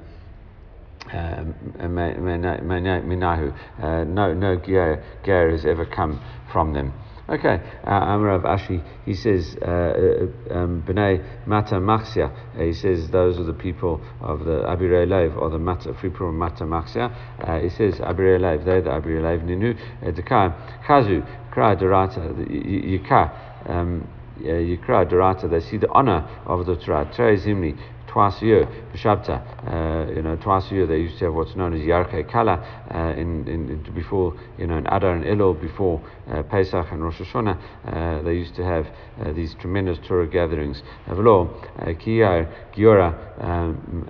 [3.03, 3.53] Minahu.
[3.81, 6.19] Uh, no, no gear, gear has ever come
[6.51, 6.93] from them.
[7.27, 12.29] Okay, uh, Amarav Ashi, he says, uh, uh um, B'nai Mata uh,
[12.61, 16.29] he says those are the people of the Abirei Lev, or the Mata, free people
[16.29, 17.11] of Mata Maxia.
[17.41, 20.53] Uh, he says, Abirei Lev, they're the Abirei Lev Ninu, Dekai,
[20.85, 24.07] Chazu, Kra Dorata, Yika, um,
[24.39, 27.75] Yikra Dorata, they see the honor of the Torah, Trei Zimni,
[28.15, 31.53] twice a year, Shabta, uh, you know, twice a year they used to have what's
[31.57, 36.01] known as Yarkei Kala uh, in, in, before, you know, in Adar and Elul, before
[36.31, 38.87] uh, Pesach and Rosh Hashanah, uh, they used to have
[39.19, 40.81] uh, these tremendous Torah gatherings.
[41.07, 43.11] Avlo, uh, Kiyar, Giora,
[43.43, 44.07] um,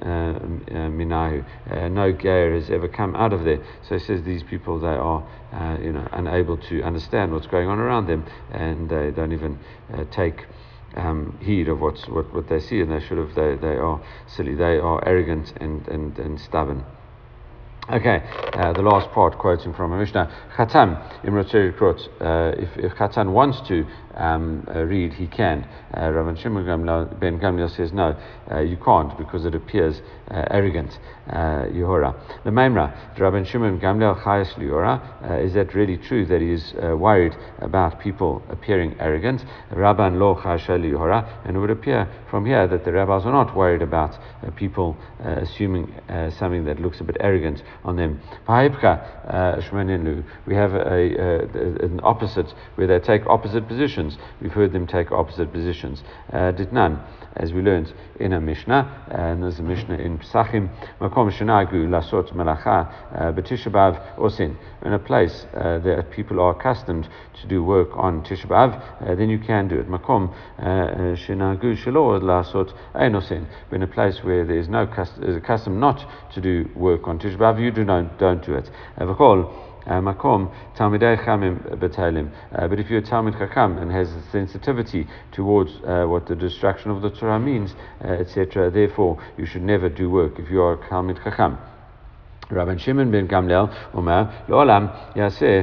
[0.70, 1.44] Minahu,
[1.90, 3.58] no Gair has ever come out of there.
[3.90, 5.28] So he says these people, they are,
[5.82, 9.58] you know, unable to understand what's going on around them and they don't even
[10.12, 10.46] take
[10.96, 14.02] um, heed of what's, what, what they see, and they should have, they, they are
[14.28, 16.84] silly, they are arrogant and, and, and stubborn.
[17.88, 20.50] Okay, uh, the last part, quoting from a Mishnah.
[20.58, 25.68] Chatan, Imrotzeri Krot, uh, if, if Chatan wants to um, uh, read, he can.
[25.94, 26.66] Uh, Rabban Shimon
[27.20, 28.18] ben Gamliel says, no,
[28.52, 30.98] uh, you can't because it appears uh, arrogant.
[31.30, 32.16] Uh, Yehora.
[32.44, 37.36] The Maimra, Rabban Shimon Gamliel Chayas Liora, is that really true that he is worried
[37.60, 39.44] about people appearing arrogant?
[39.72, 43.56] Rabban Lo Chayas Yehora, and it would appear from here that the rabbis are not
[43.56, 44.18] worried about
[44.56, 45.94] people assuming
[46.38, 48.20] something that looks a bit arrogant on them.
[50.48, 54.18] We have a, a, an opposite where they take opposite positions.
[54.42, 56.04] We've heard them take opposite positions.
[56.32, 57.02] Uh, did none,
[57.36, 60.70] as we learned in a Mishnah, and there's a Mishnah in Pesachim,
[61.02, 64.56] Makom Shanagu Lasot Malacha uh, B'Tishabav Osin.
[64.84, 67.10] In a place uh, that people are accustomed
[67.42, 69.88] to do work on Tishabav, uh, then you can do it.
[69.88, 70.64] Makom uh,
[71.16, 73.48] Shanagu Shalo Lasot Einosin.
[73.72, 77.62] In a place where there is no custom, custom not to do work on Tishabav,
[77.62, 78.70] you do not, don't do it.
[78.98, 79.06] Uh,
[79.87, 82.31] makom Talmidei Chamim Betalim.
[82.55, 86.35] Uh, but if you're a Talmid Chacham and has a sensitivity towards uh, what the
[86.35, 90.75] destruction of the Torah means, etc., therefore you should never do work if you are
[90.75, 91.59] a Talmid Chacham.
[92.53, 95.63] רבן שמעון בן גמליאל אומר, לעולם יעשה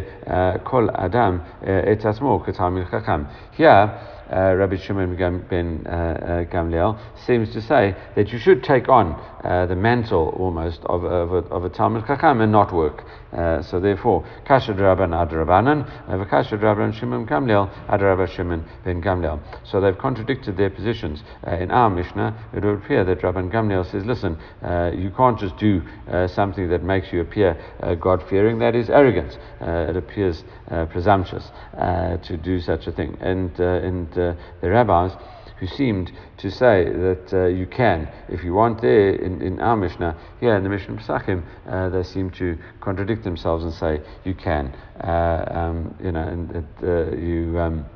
[0.63, 3.23] כל אדם את עצמו כתלמיד חכם.
[3.57, 9.12] Here, uh, Rabbi Shimon ben uh, Gamliel seems to say that you should take on
[9.44, 13.04] uh, the mantle almost of, of, a, of a Talmud Chacham and not work.
[13.32, 15.84] Uh, so therefore, Kasha Draban Adrabanan,
[16.28, 19.40] Kasha Draban Shimon Gamliel, Adrabah Shimon ben Gamliel.
[19.64, 21.22] So they've contradicted their positions.
[21.46, 25.38] Uh, in our Mishnah, it would appear that Rabban Gamliel says, listen, uh, you can't
[25.38, 25.82] just do
[26.28, 27.56] something that makes you appear
[28.00, 29.38] God fearing, that is arrogant.
[29.60, 30.44] it appears
[30.90, 33.16] presumptuous to do such a thing.
[33.20, 34.10] And, and
[34.60, 35.12] the rabbis,
[35.62, 39.76] who seemed to say that uh, you can, if you want there in, in our
[39.76, 44.34] Mishnah, here in the Mishnah Pesachim, uh, they seem to contradict themselves and say you
[44.34, 47.86] can, uh, um, you know, and that uh, you um,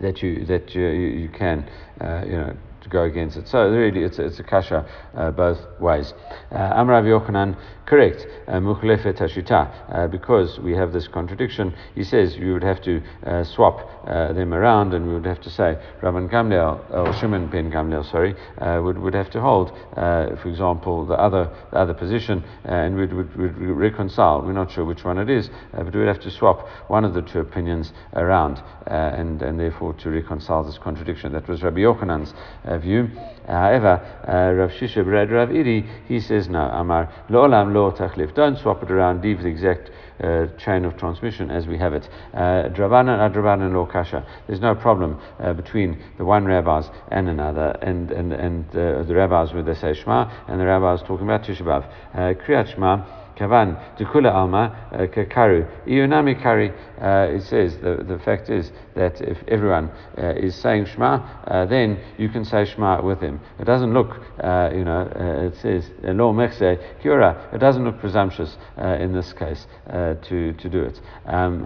[0.00, 1.68] that you that you, you can,
[2.00, 3.48] uh, you know to go against it.
[3.48, 6.12] So really, it's, it's a kasha uh, both ways.
[6.50, 11.74] Uh, Amrav Yochanan, correct, uh, mukhlefet hashita, uh, because we have this contradiction.
[11.94, 15.40] He says you would have to uh, swap uh, them around, and we would have
[15.42, 18.34] to say Rabban Gamliel or Shimon ben Gamliel, sorry,
[18.82, 23.36] would would have to hold, for example, the other the other position, and we'd, would
[23.36, 24.42] would reconcile.
[24.42, 27.22] We're not sure which one it is, but we'd have to swap one of the
[27.22, 31.32] two opinions around, and and therefore to reconcile this contradiction.
[31.32, 32.34] That was Rabbi Yochanan's
[32.82, 33.10] view.
[33.46, 37.44] However, uh, Rav Shisha Bred Rav Iri, he says no, Amar, lo
[37.74, 39.90] Don't swap it around, leave the exact
[40.22, 42.08] uh, chain of transmission as we have it.
[42.32, 44.24] Uh, Dravanan adravanan lo kasha.
[44.46, 49.14] There's no problem uh, between the one rabbis and another, and, and, and uh, the
[49.14, 51.84] rabbis with the Shema, and the rabbis talking about Tisha B'Av.
[52.14, 55.68] Uh, Kriyat Shema, Kavan, Dukula Alma, uh, Kakaru.
[55.86, 56.70] Ionami Kari,
[57.00, 61.16] uh, it says, the, the fact is that if everyone uh, is saying Shema,
[61.46, 63.40] uh, then you can say Shema with him.
[63.58, 64.10] It doesn't look,
[64.42, 69.32] uh, you know, uh, it says, Lo Mechse, Kura, it doesn't look presumptuous in this
[69.32, 71.00] case to, to do it.
[71.26, 71.64] Um,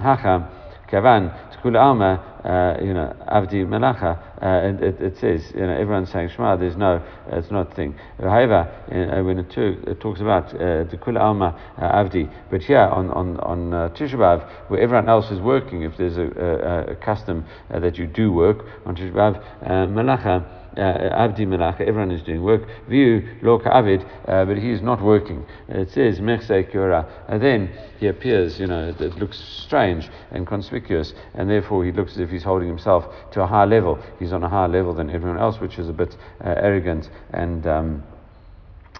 [0.90, 6.30] Kavan, Tkul Alma, uh, you know, Avdi Melacha, uh, it, says, you know, everyone's saying
[6.30, 7.94] Shema, there's no, it's not a thing.
[8.18, 13.88] However, uh, when it, talks about Tkul Alma Avdi, but here on, on, on uh,
[14.68, 18.64] where everyone else is working, if there's a, a, a custom that you do work
[18.86, 22.62] on Tisha B'Av, uh, Abdi Melacha, everyone is doing work.
[22.88, 25.44] View Loka Avid, uh, but he is not working.
[25.68, 27.06] It says Mechse Kura.
[27.28, 31.92] And then he appears, you know, it, it, looks strange and conspicuous, and therefore he
[31.92, 33.98] looks as if he's holding himself to a higher level.
[34.18, 37.66] He's on a higher level than everyone else, which is a bit uh, arrogant and.
[37.66, 38.02] Um,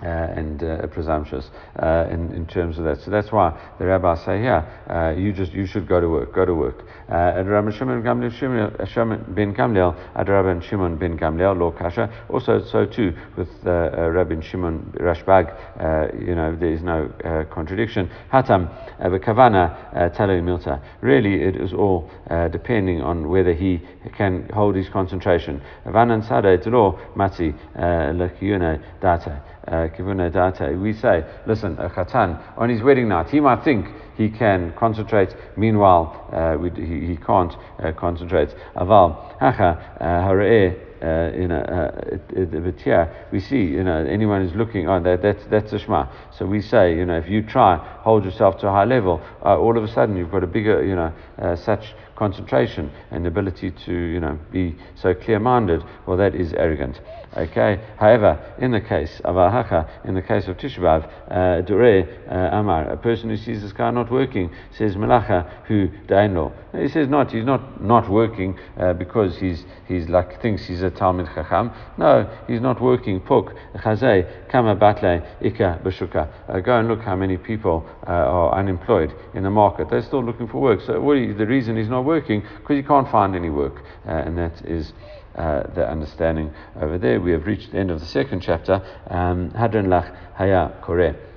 [0.01, 1.51] uh, and uh, presumptuous
[1.83, 3.01] uh, in, in terms of that.
[3.01, 6.33] So that's why the rabbis say yeah, uh, you just you should go to work,
[6.33, 6.85] go to work.
[7.09, 12.13] And Rabbi Shimon ben Gamliel, Rabbi Shimon ben Gamliel, Lord Kasha.
[12.29, 17.11] Also, so too with uh, Rabbi Shimon Rashbag, you know, there is no
[17.51, 18.09] contradiction.
[18.33, 18.69] Hatam
[19.01, 20.81] v'kavana talo milta.
[21.01, 22.09] Really, it is all
[22.53, 23.81] depending on whether he
[24.17, 25.61] can hold his concentration.
[25.87, 29.43] Vanan sada etlo mati lakiyune data.
[29.69, 33.87] Uh, Kivuna Data, we say, listen, a Khatan, on his wedding night, he might think
[34.19, 38.49] he can concentrate, meanwhile, uh, we, he, he can't uh, concentrate.
[38.75, 44.57] Aval, Hacha, uh, Hara'eh, uh, you uh, but here we see, you know, anyone who's
[44.57, 46.09] looking, oh, that, that's, that's a Shema.
[46.37, 49.57] So we say, you know, if you try, hold yourself to a high level, uh,
[49.57, 53.71] all of a sudden you've got a bigger, you know, uh, such concentration and ability
[53.87, 57.01] to, you know, be so clear-minded, well, that is arrogant.
[57.37, 57.81] Okay.
[57.99, 62.91] However, in the case of Ahacha, in the case of Tishbav, uh, Dure uh, Amar,
[62.91, 66.53] a person who sees this car not working, says Malacha, who Daino.
[66.77, 70.91] He says not, he's not not working uh, because he's he's like thinks he's a
[70.91, 71.73] Talmid Chacham.
[71.97, 73.21] No, he's not working.
[73.21, 76.29] Puk Chazay Kama Batle Ika Bashuka.
[76.49, 79.89] Uh, go and look how many people uh, are unemployed in the market.
[79.91, 80.81] They're still looking for work.
[80.81, 84.65] So the reason he's not working because he can't find any work, uh, and that
[84.65, 84.93] is.
[85.37, 87.21] Uh, the understanding over there.
[87.21, 88.83] We have reached the end of the second chapter.
[89.07, 91.28] Um, Hadran Lach Haya Koreh.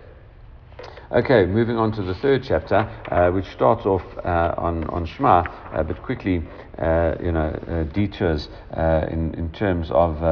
[1.14, 5.44] Okay, moving on to the third chapter, uh, which starts off uh, on, on Shema,
[5.74, 6.42] uh, but quickly,
[6.78, 8.48] uh, you know, uh, detours
[8.78, 10.24] uh, in, in terms of,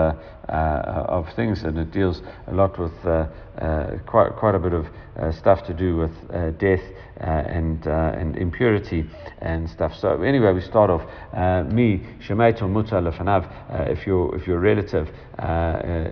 [0.50, 3.28] Uh, of things, and it deals a lot with uh,
[3.62, 4.88] uh, quite, quite a bit of
[5.36, 6.12] stuff to do with
[6.58, 6.82] death
[7.18, 9.06] and, and impurity
[9.42, 9.94] and stuff.
[10.00, 11.04] So anyway, we start off,
[11.72, 13.46] me, shemaitor muta lefanav,
[13.92, 15.08] if your if your relative,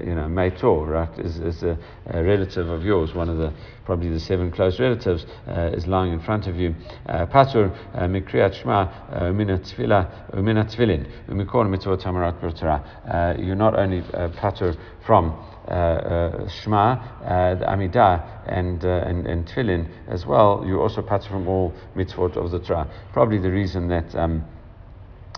[0.05, 3.53] you know, maitor, right, is, is a, a relative of yours, one of the
[3.85, 6.75] probably the seven close relatives, uh, is lying in front of you.
[7.07, 13.39] Uh, Patur uh, mikriyat shma umina tefillah umina tefillin umikol mitzvot tamarat.
[13.39, 15.31] You're not only uh, pater from
[15.67, 21.29] uh, uh, Shema, uh, the Amidah, and, and, and Tefillin as well, you're also pater
[21.29, 22.89] from all mitzvot of the Torah.
[23.13, 24.15] Probably the reason that.
[24.15, 24.45] Um,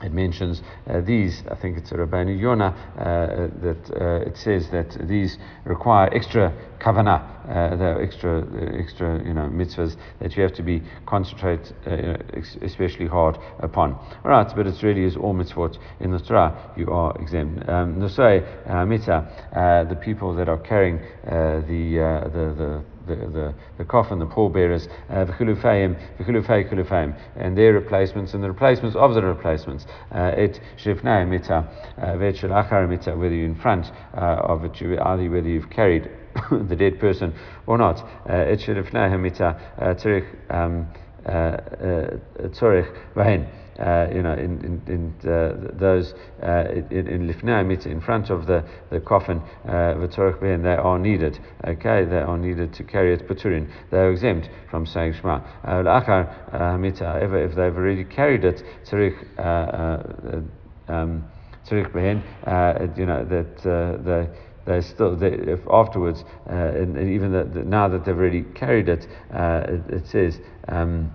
[0.01, 3.03] it mentions uh, these, I think it's Rabbeinu Yonah, uh,
[3.61, 8.43] that uh, it says that these require extra kavanah, uh, the extra,
[8.79, 12.17] extra you know, mitzvahs that you have to be concentrate uh,
[12.61, 13.93] especially hard upon.
[13.93, 17.67] All right, but it really is all mitzvot in the Torah, you are exempt.
[17.67, 23.85] Um, Nosei uh, the people that are carrying the, the, the the, coffin, the, the
[23.85, 25.25] coffin, the pallbearers, uh,
[27.35, 29.85] and their replacements and the replacements of the replacements.
[30.13, 31.67] Uh, it shifnai mita,
[32.01, 32.15] uh,
[32.87, 36.09] mita, whether you're in front uh, of it, whether you've carried
[36.51, 37.33] the dead person
[37.67, 37.99] or not.
[38.27, 40.27] It shifnai mita, tzurich,
[42.51, 43.58] tzurich, vahin uh,
[44.13, 46.13] you know, in, in, in uh, those
[46.43, 50.99] uh, in, in Lifnei in front of the, the coffin, uh, V'torach uh, they are
[50.99, 51.39] needed.
[51.65, 53.71] Okay, they are needed to carry it Paturin.
[53.91, 55.41] They are exempt from saying Shema.
[55.63, 59.17] L'achar Hamita, if they've already carried it, Tzarich,
[60.89, 61.25] um,
[62.97, 64.27] you know, that they
[64.69, 68.43] they still they, if afterwards uh, and, and, even the, the, now that they've already
[68.43, 71.11] carried it, uh, it, it, says um,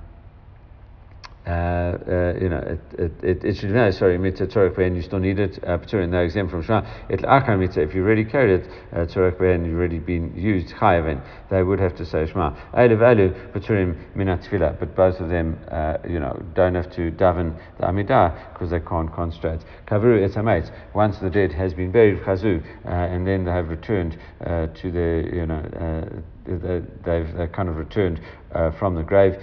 [1.47, 5.03] uh, uh, you know, it, it, it, it should be, sorry, mitzvah torah and you
[5.03, 6.83] still need it, uh, Paturin, no exempt from Shema.
[7.11, 10.75] It achar mitzvah, if you already carried it, uh, torah and you've already been used,
[10.75, 12.51] chayavin, they would have to say Shema.
[12.73, 17.59] Eilu valu, Paturim minat but both of them, uh, you know, don't have to daven
[17.79, 19.61] the Amidah because they can't concentrate.
[19.87, 24.19] Kavuru etamet, once the dead has been buried, chazu, uh, and then they have returned
[24.41, 28.21] uh, to the, you know, uh, they've, kind of returned
[28.55, 29.35] uh, from the grave.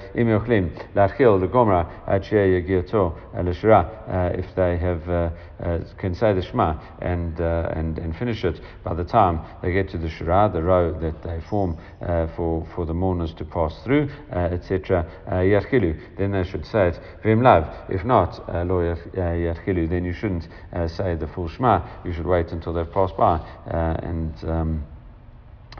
[4.33, 5.29] If they have uh,
[5.61, 9.71] uh, can say the Shema and, uh, and and finish it by the time they
[9.73, 13.45] get to the Shura, the row that they form uh, for for the mourners to
[13.45, 15.05] pass through, etc.
[15.27, 16.99] Then they should say it.
[17.23, 20.47] If not, lo then you shouldn't
[20.87, 21.81] say the full Shema.
[22.05, 24.33] You should wait until they've passed by and.
[24.45, 24.85] Um,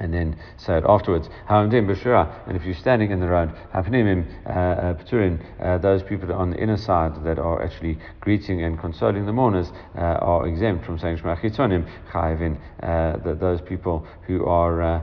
[0.02, 1.30] and then say it afterwards.
[1.47, 6.49] And if you're standing in the road, Hapnimim uh, uh, Paturin, uh, those people on
[6.49, 11.18] the inner side that are actually greeting and consoling the mourners are exempt from saying
[11.18, 12.58] Shema Chitonim Chayvin.
[12.82, 15.02] that Those people who are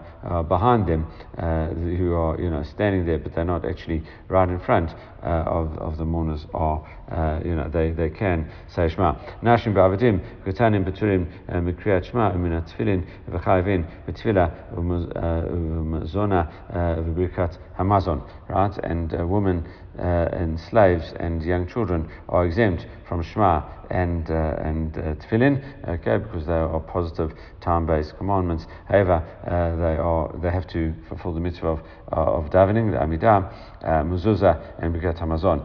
[0.49, 1.05] behind them,
[1.37, 4.91] who are you know standing there, but they're not actually right in front
[5.21, 9.15] Uh, of, of the mourners, are uh, you know they, they can say Shema.
[9.43, 18.79] Nashim Ba'avadim Kutanim Paturim uh, Mikriyat Shema Uminat Tfilin V'Chayvin B'Tfilah Zona Vibirkat Hamazon, right?
[18.85, 24.57] And a woman uh, and slaves and young children are exempt from Shema and uh,
[24.59, 28.67] and uh, Tefillin, okay, because they are positive time-based commandments.
[28.87, 31.81] However, uh, they are they have to fulfill the mitzvah of,
[32.13, 35.65] uh, of davening, the Amidah, uh, Mezuzah, and Birkat Hamazon.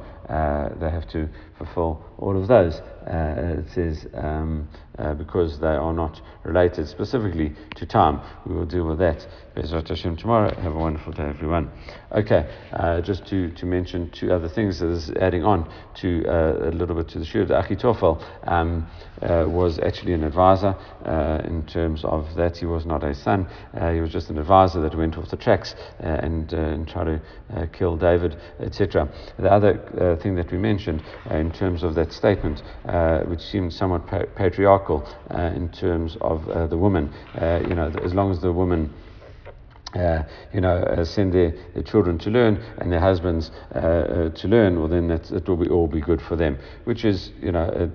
[0.79, 2.81] they have to fulfill all of those.
[3.05, 4.67] it says um,
[5.17, 8.21] because they are not related specifically to time.
[8.45, 9.27] We will deal with that.
[9.55, 10.53] Hashem tomorrow.
[10.61, 11.69] Have a wonderful day, everyone.
[12.11, 12.49] Okay,
[13.03, 17.07] just to, to mention two other things that is adding on to a little bit
[17.09, 17.45] to the Shur.
[17.45, 18.87] The Achitophel um,
[19.21, 20.75] uh, was actually an advisor
[21.05, 22.57] uh, in terms of that.
[22.57, 25.37] He was not a son, uh, he was just an advisor that went off the
[25.37, 27.21] tracks uh, and, uh, and tried to
[27.55, 29.07] uh, kill David, etc.
[29.37, 32.63] The other thing that we mentioned in terms of that statement,
[33.27, 38.41] which seemed somewhat pa- patriarchal in terms of the woman, you know, as long as
[38.41, 38.91] the woman
[39.95, 40.23] uh,
[40.53, 44.47] you know, uh, send their, their children to learn and their husbands uh, uh to
[44.47, 47.91] learn, well, then it will be all be good for them, which is, you know,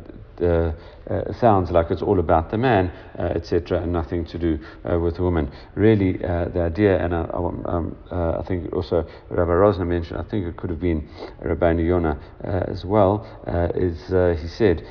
[1.10, 4.58] uh, uh, sounds like it's all about the man, uh, etc., and nothing to do
[4.90, 5.50] uh, with the woman.
[5.74, 10.46] Really, uh, the idea, and I, um, I, think also Rabbi Rosner mentioned, I think
[10.46, 11.08] it could have been
[11.40, 12.18] Rabbi Yonah
[12.68, 13.26] as well,
[13.74, 13.98] is
[14.40, 14.86] he said,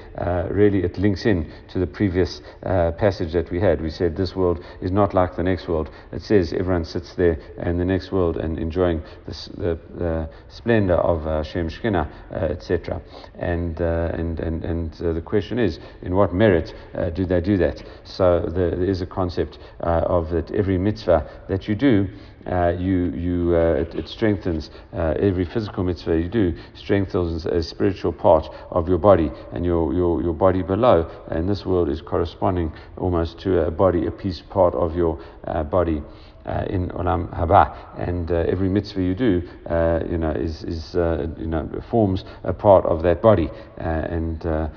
[0.51, 3.81] really it links in to the previous passage that we had.
[3.81, 5.89] We said this world is not like the next world.
[6.11, 11.25] It says everyone sits there in the next world and enjoying the, the splendor of
[11.27, 12.07] uh, Shem Shekhinah,
[12.51, 13.01] etc.
[13.35, 17.83] And, and, and, and the question is, in what merit uh, do they do that?
[18.05, 22.07] So there, is a concept uh, of that every mitzvah that you do,
[22.49, 27.61] uh, you, you, uh, it, it, strengthens uh, every physical mitzvah you do, strengthens a
[27.61, 32.01] spiritual part of your body, and your, your, your body below in this world is
[32.01, 36.01] corresponding almost to a body, a piece part of your uh, body.
[36.47, 37.75] Uh, in Olam Haba.
[37.97, 42.53] And uh, every mitzvah you do, uh, you know, is, is you know, forms a
[42.53, 43.49] part of that body.
[43.77, 44.71] and the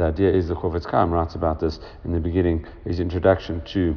[0.00, 3.96] idea is the Chofetz Chaim writes about this in the beginning, his introduction to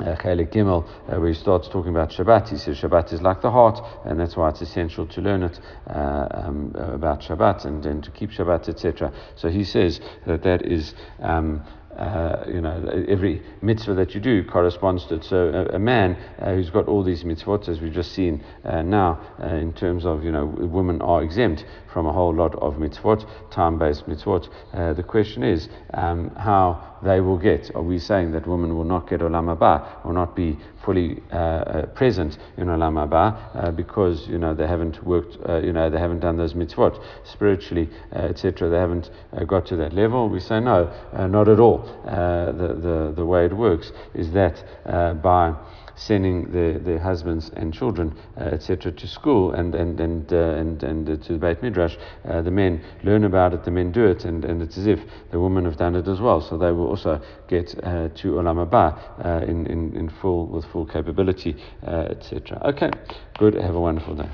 [0.00, 2.48] uh, Gimel, uh, where he starts talking about Shabbat.
[2.48, 5.58] He says Shabbat is like the heart, and that's why it's essential to learn it
[5.88, 9.12] uh, um, about Shabbat and, and to keep Shabbat, etc.
[9.36, 11.62] So he says that that is um,
[11.96, 15.24] uh, you know, every mitzvah that you do corresponds to it.
[15.24, 18.82] So a, a man uh, who's got all these mitzvot, as we've just seen uh,
[18.82, 21.64] now, uh, in terms of, you know, women are exempt
[21.96, 24.50] from a whole lot of mitzvot, time-based mitzvot.
[24.74, 27.74] Uh, the question is um, how they will get.
[27.74, 31.86] Are we saying that women will not get olam haba, or not be fully uh,
[31.94, 36.36] present in olam haba because, you know, they haven't worked, you know, they haven't done
[36.36, 38.68] those mitzvot spiritually, etc.
[38.68, 39.10] They haven't
[39.46, 40.28] got to that level.
[40.28, 41.80] We say no, not at all.
[42.04, 45.54] Uh, the, the, the way it works is that uh, by
[45.96, 50.82] sending their, their husbands and children, uh, etc., to school and and and uh, and,
[50.82, 51.96] and uh, to the Beit Midrash,
[52.28, 55.00] uh, the men learn about it, the men do it, and, and it's as if
[55.30, 56.40] the women have done it as well.
[56.40, 60.86] So they will also get uh, to Olam Haba in, in in full with full
[60.86, 62.60] capability, etc.
[62.64, 62.90] Okay,
[63.38, 63.54] good.
[63.54, 64.28] Have a wonderful day.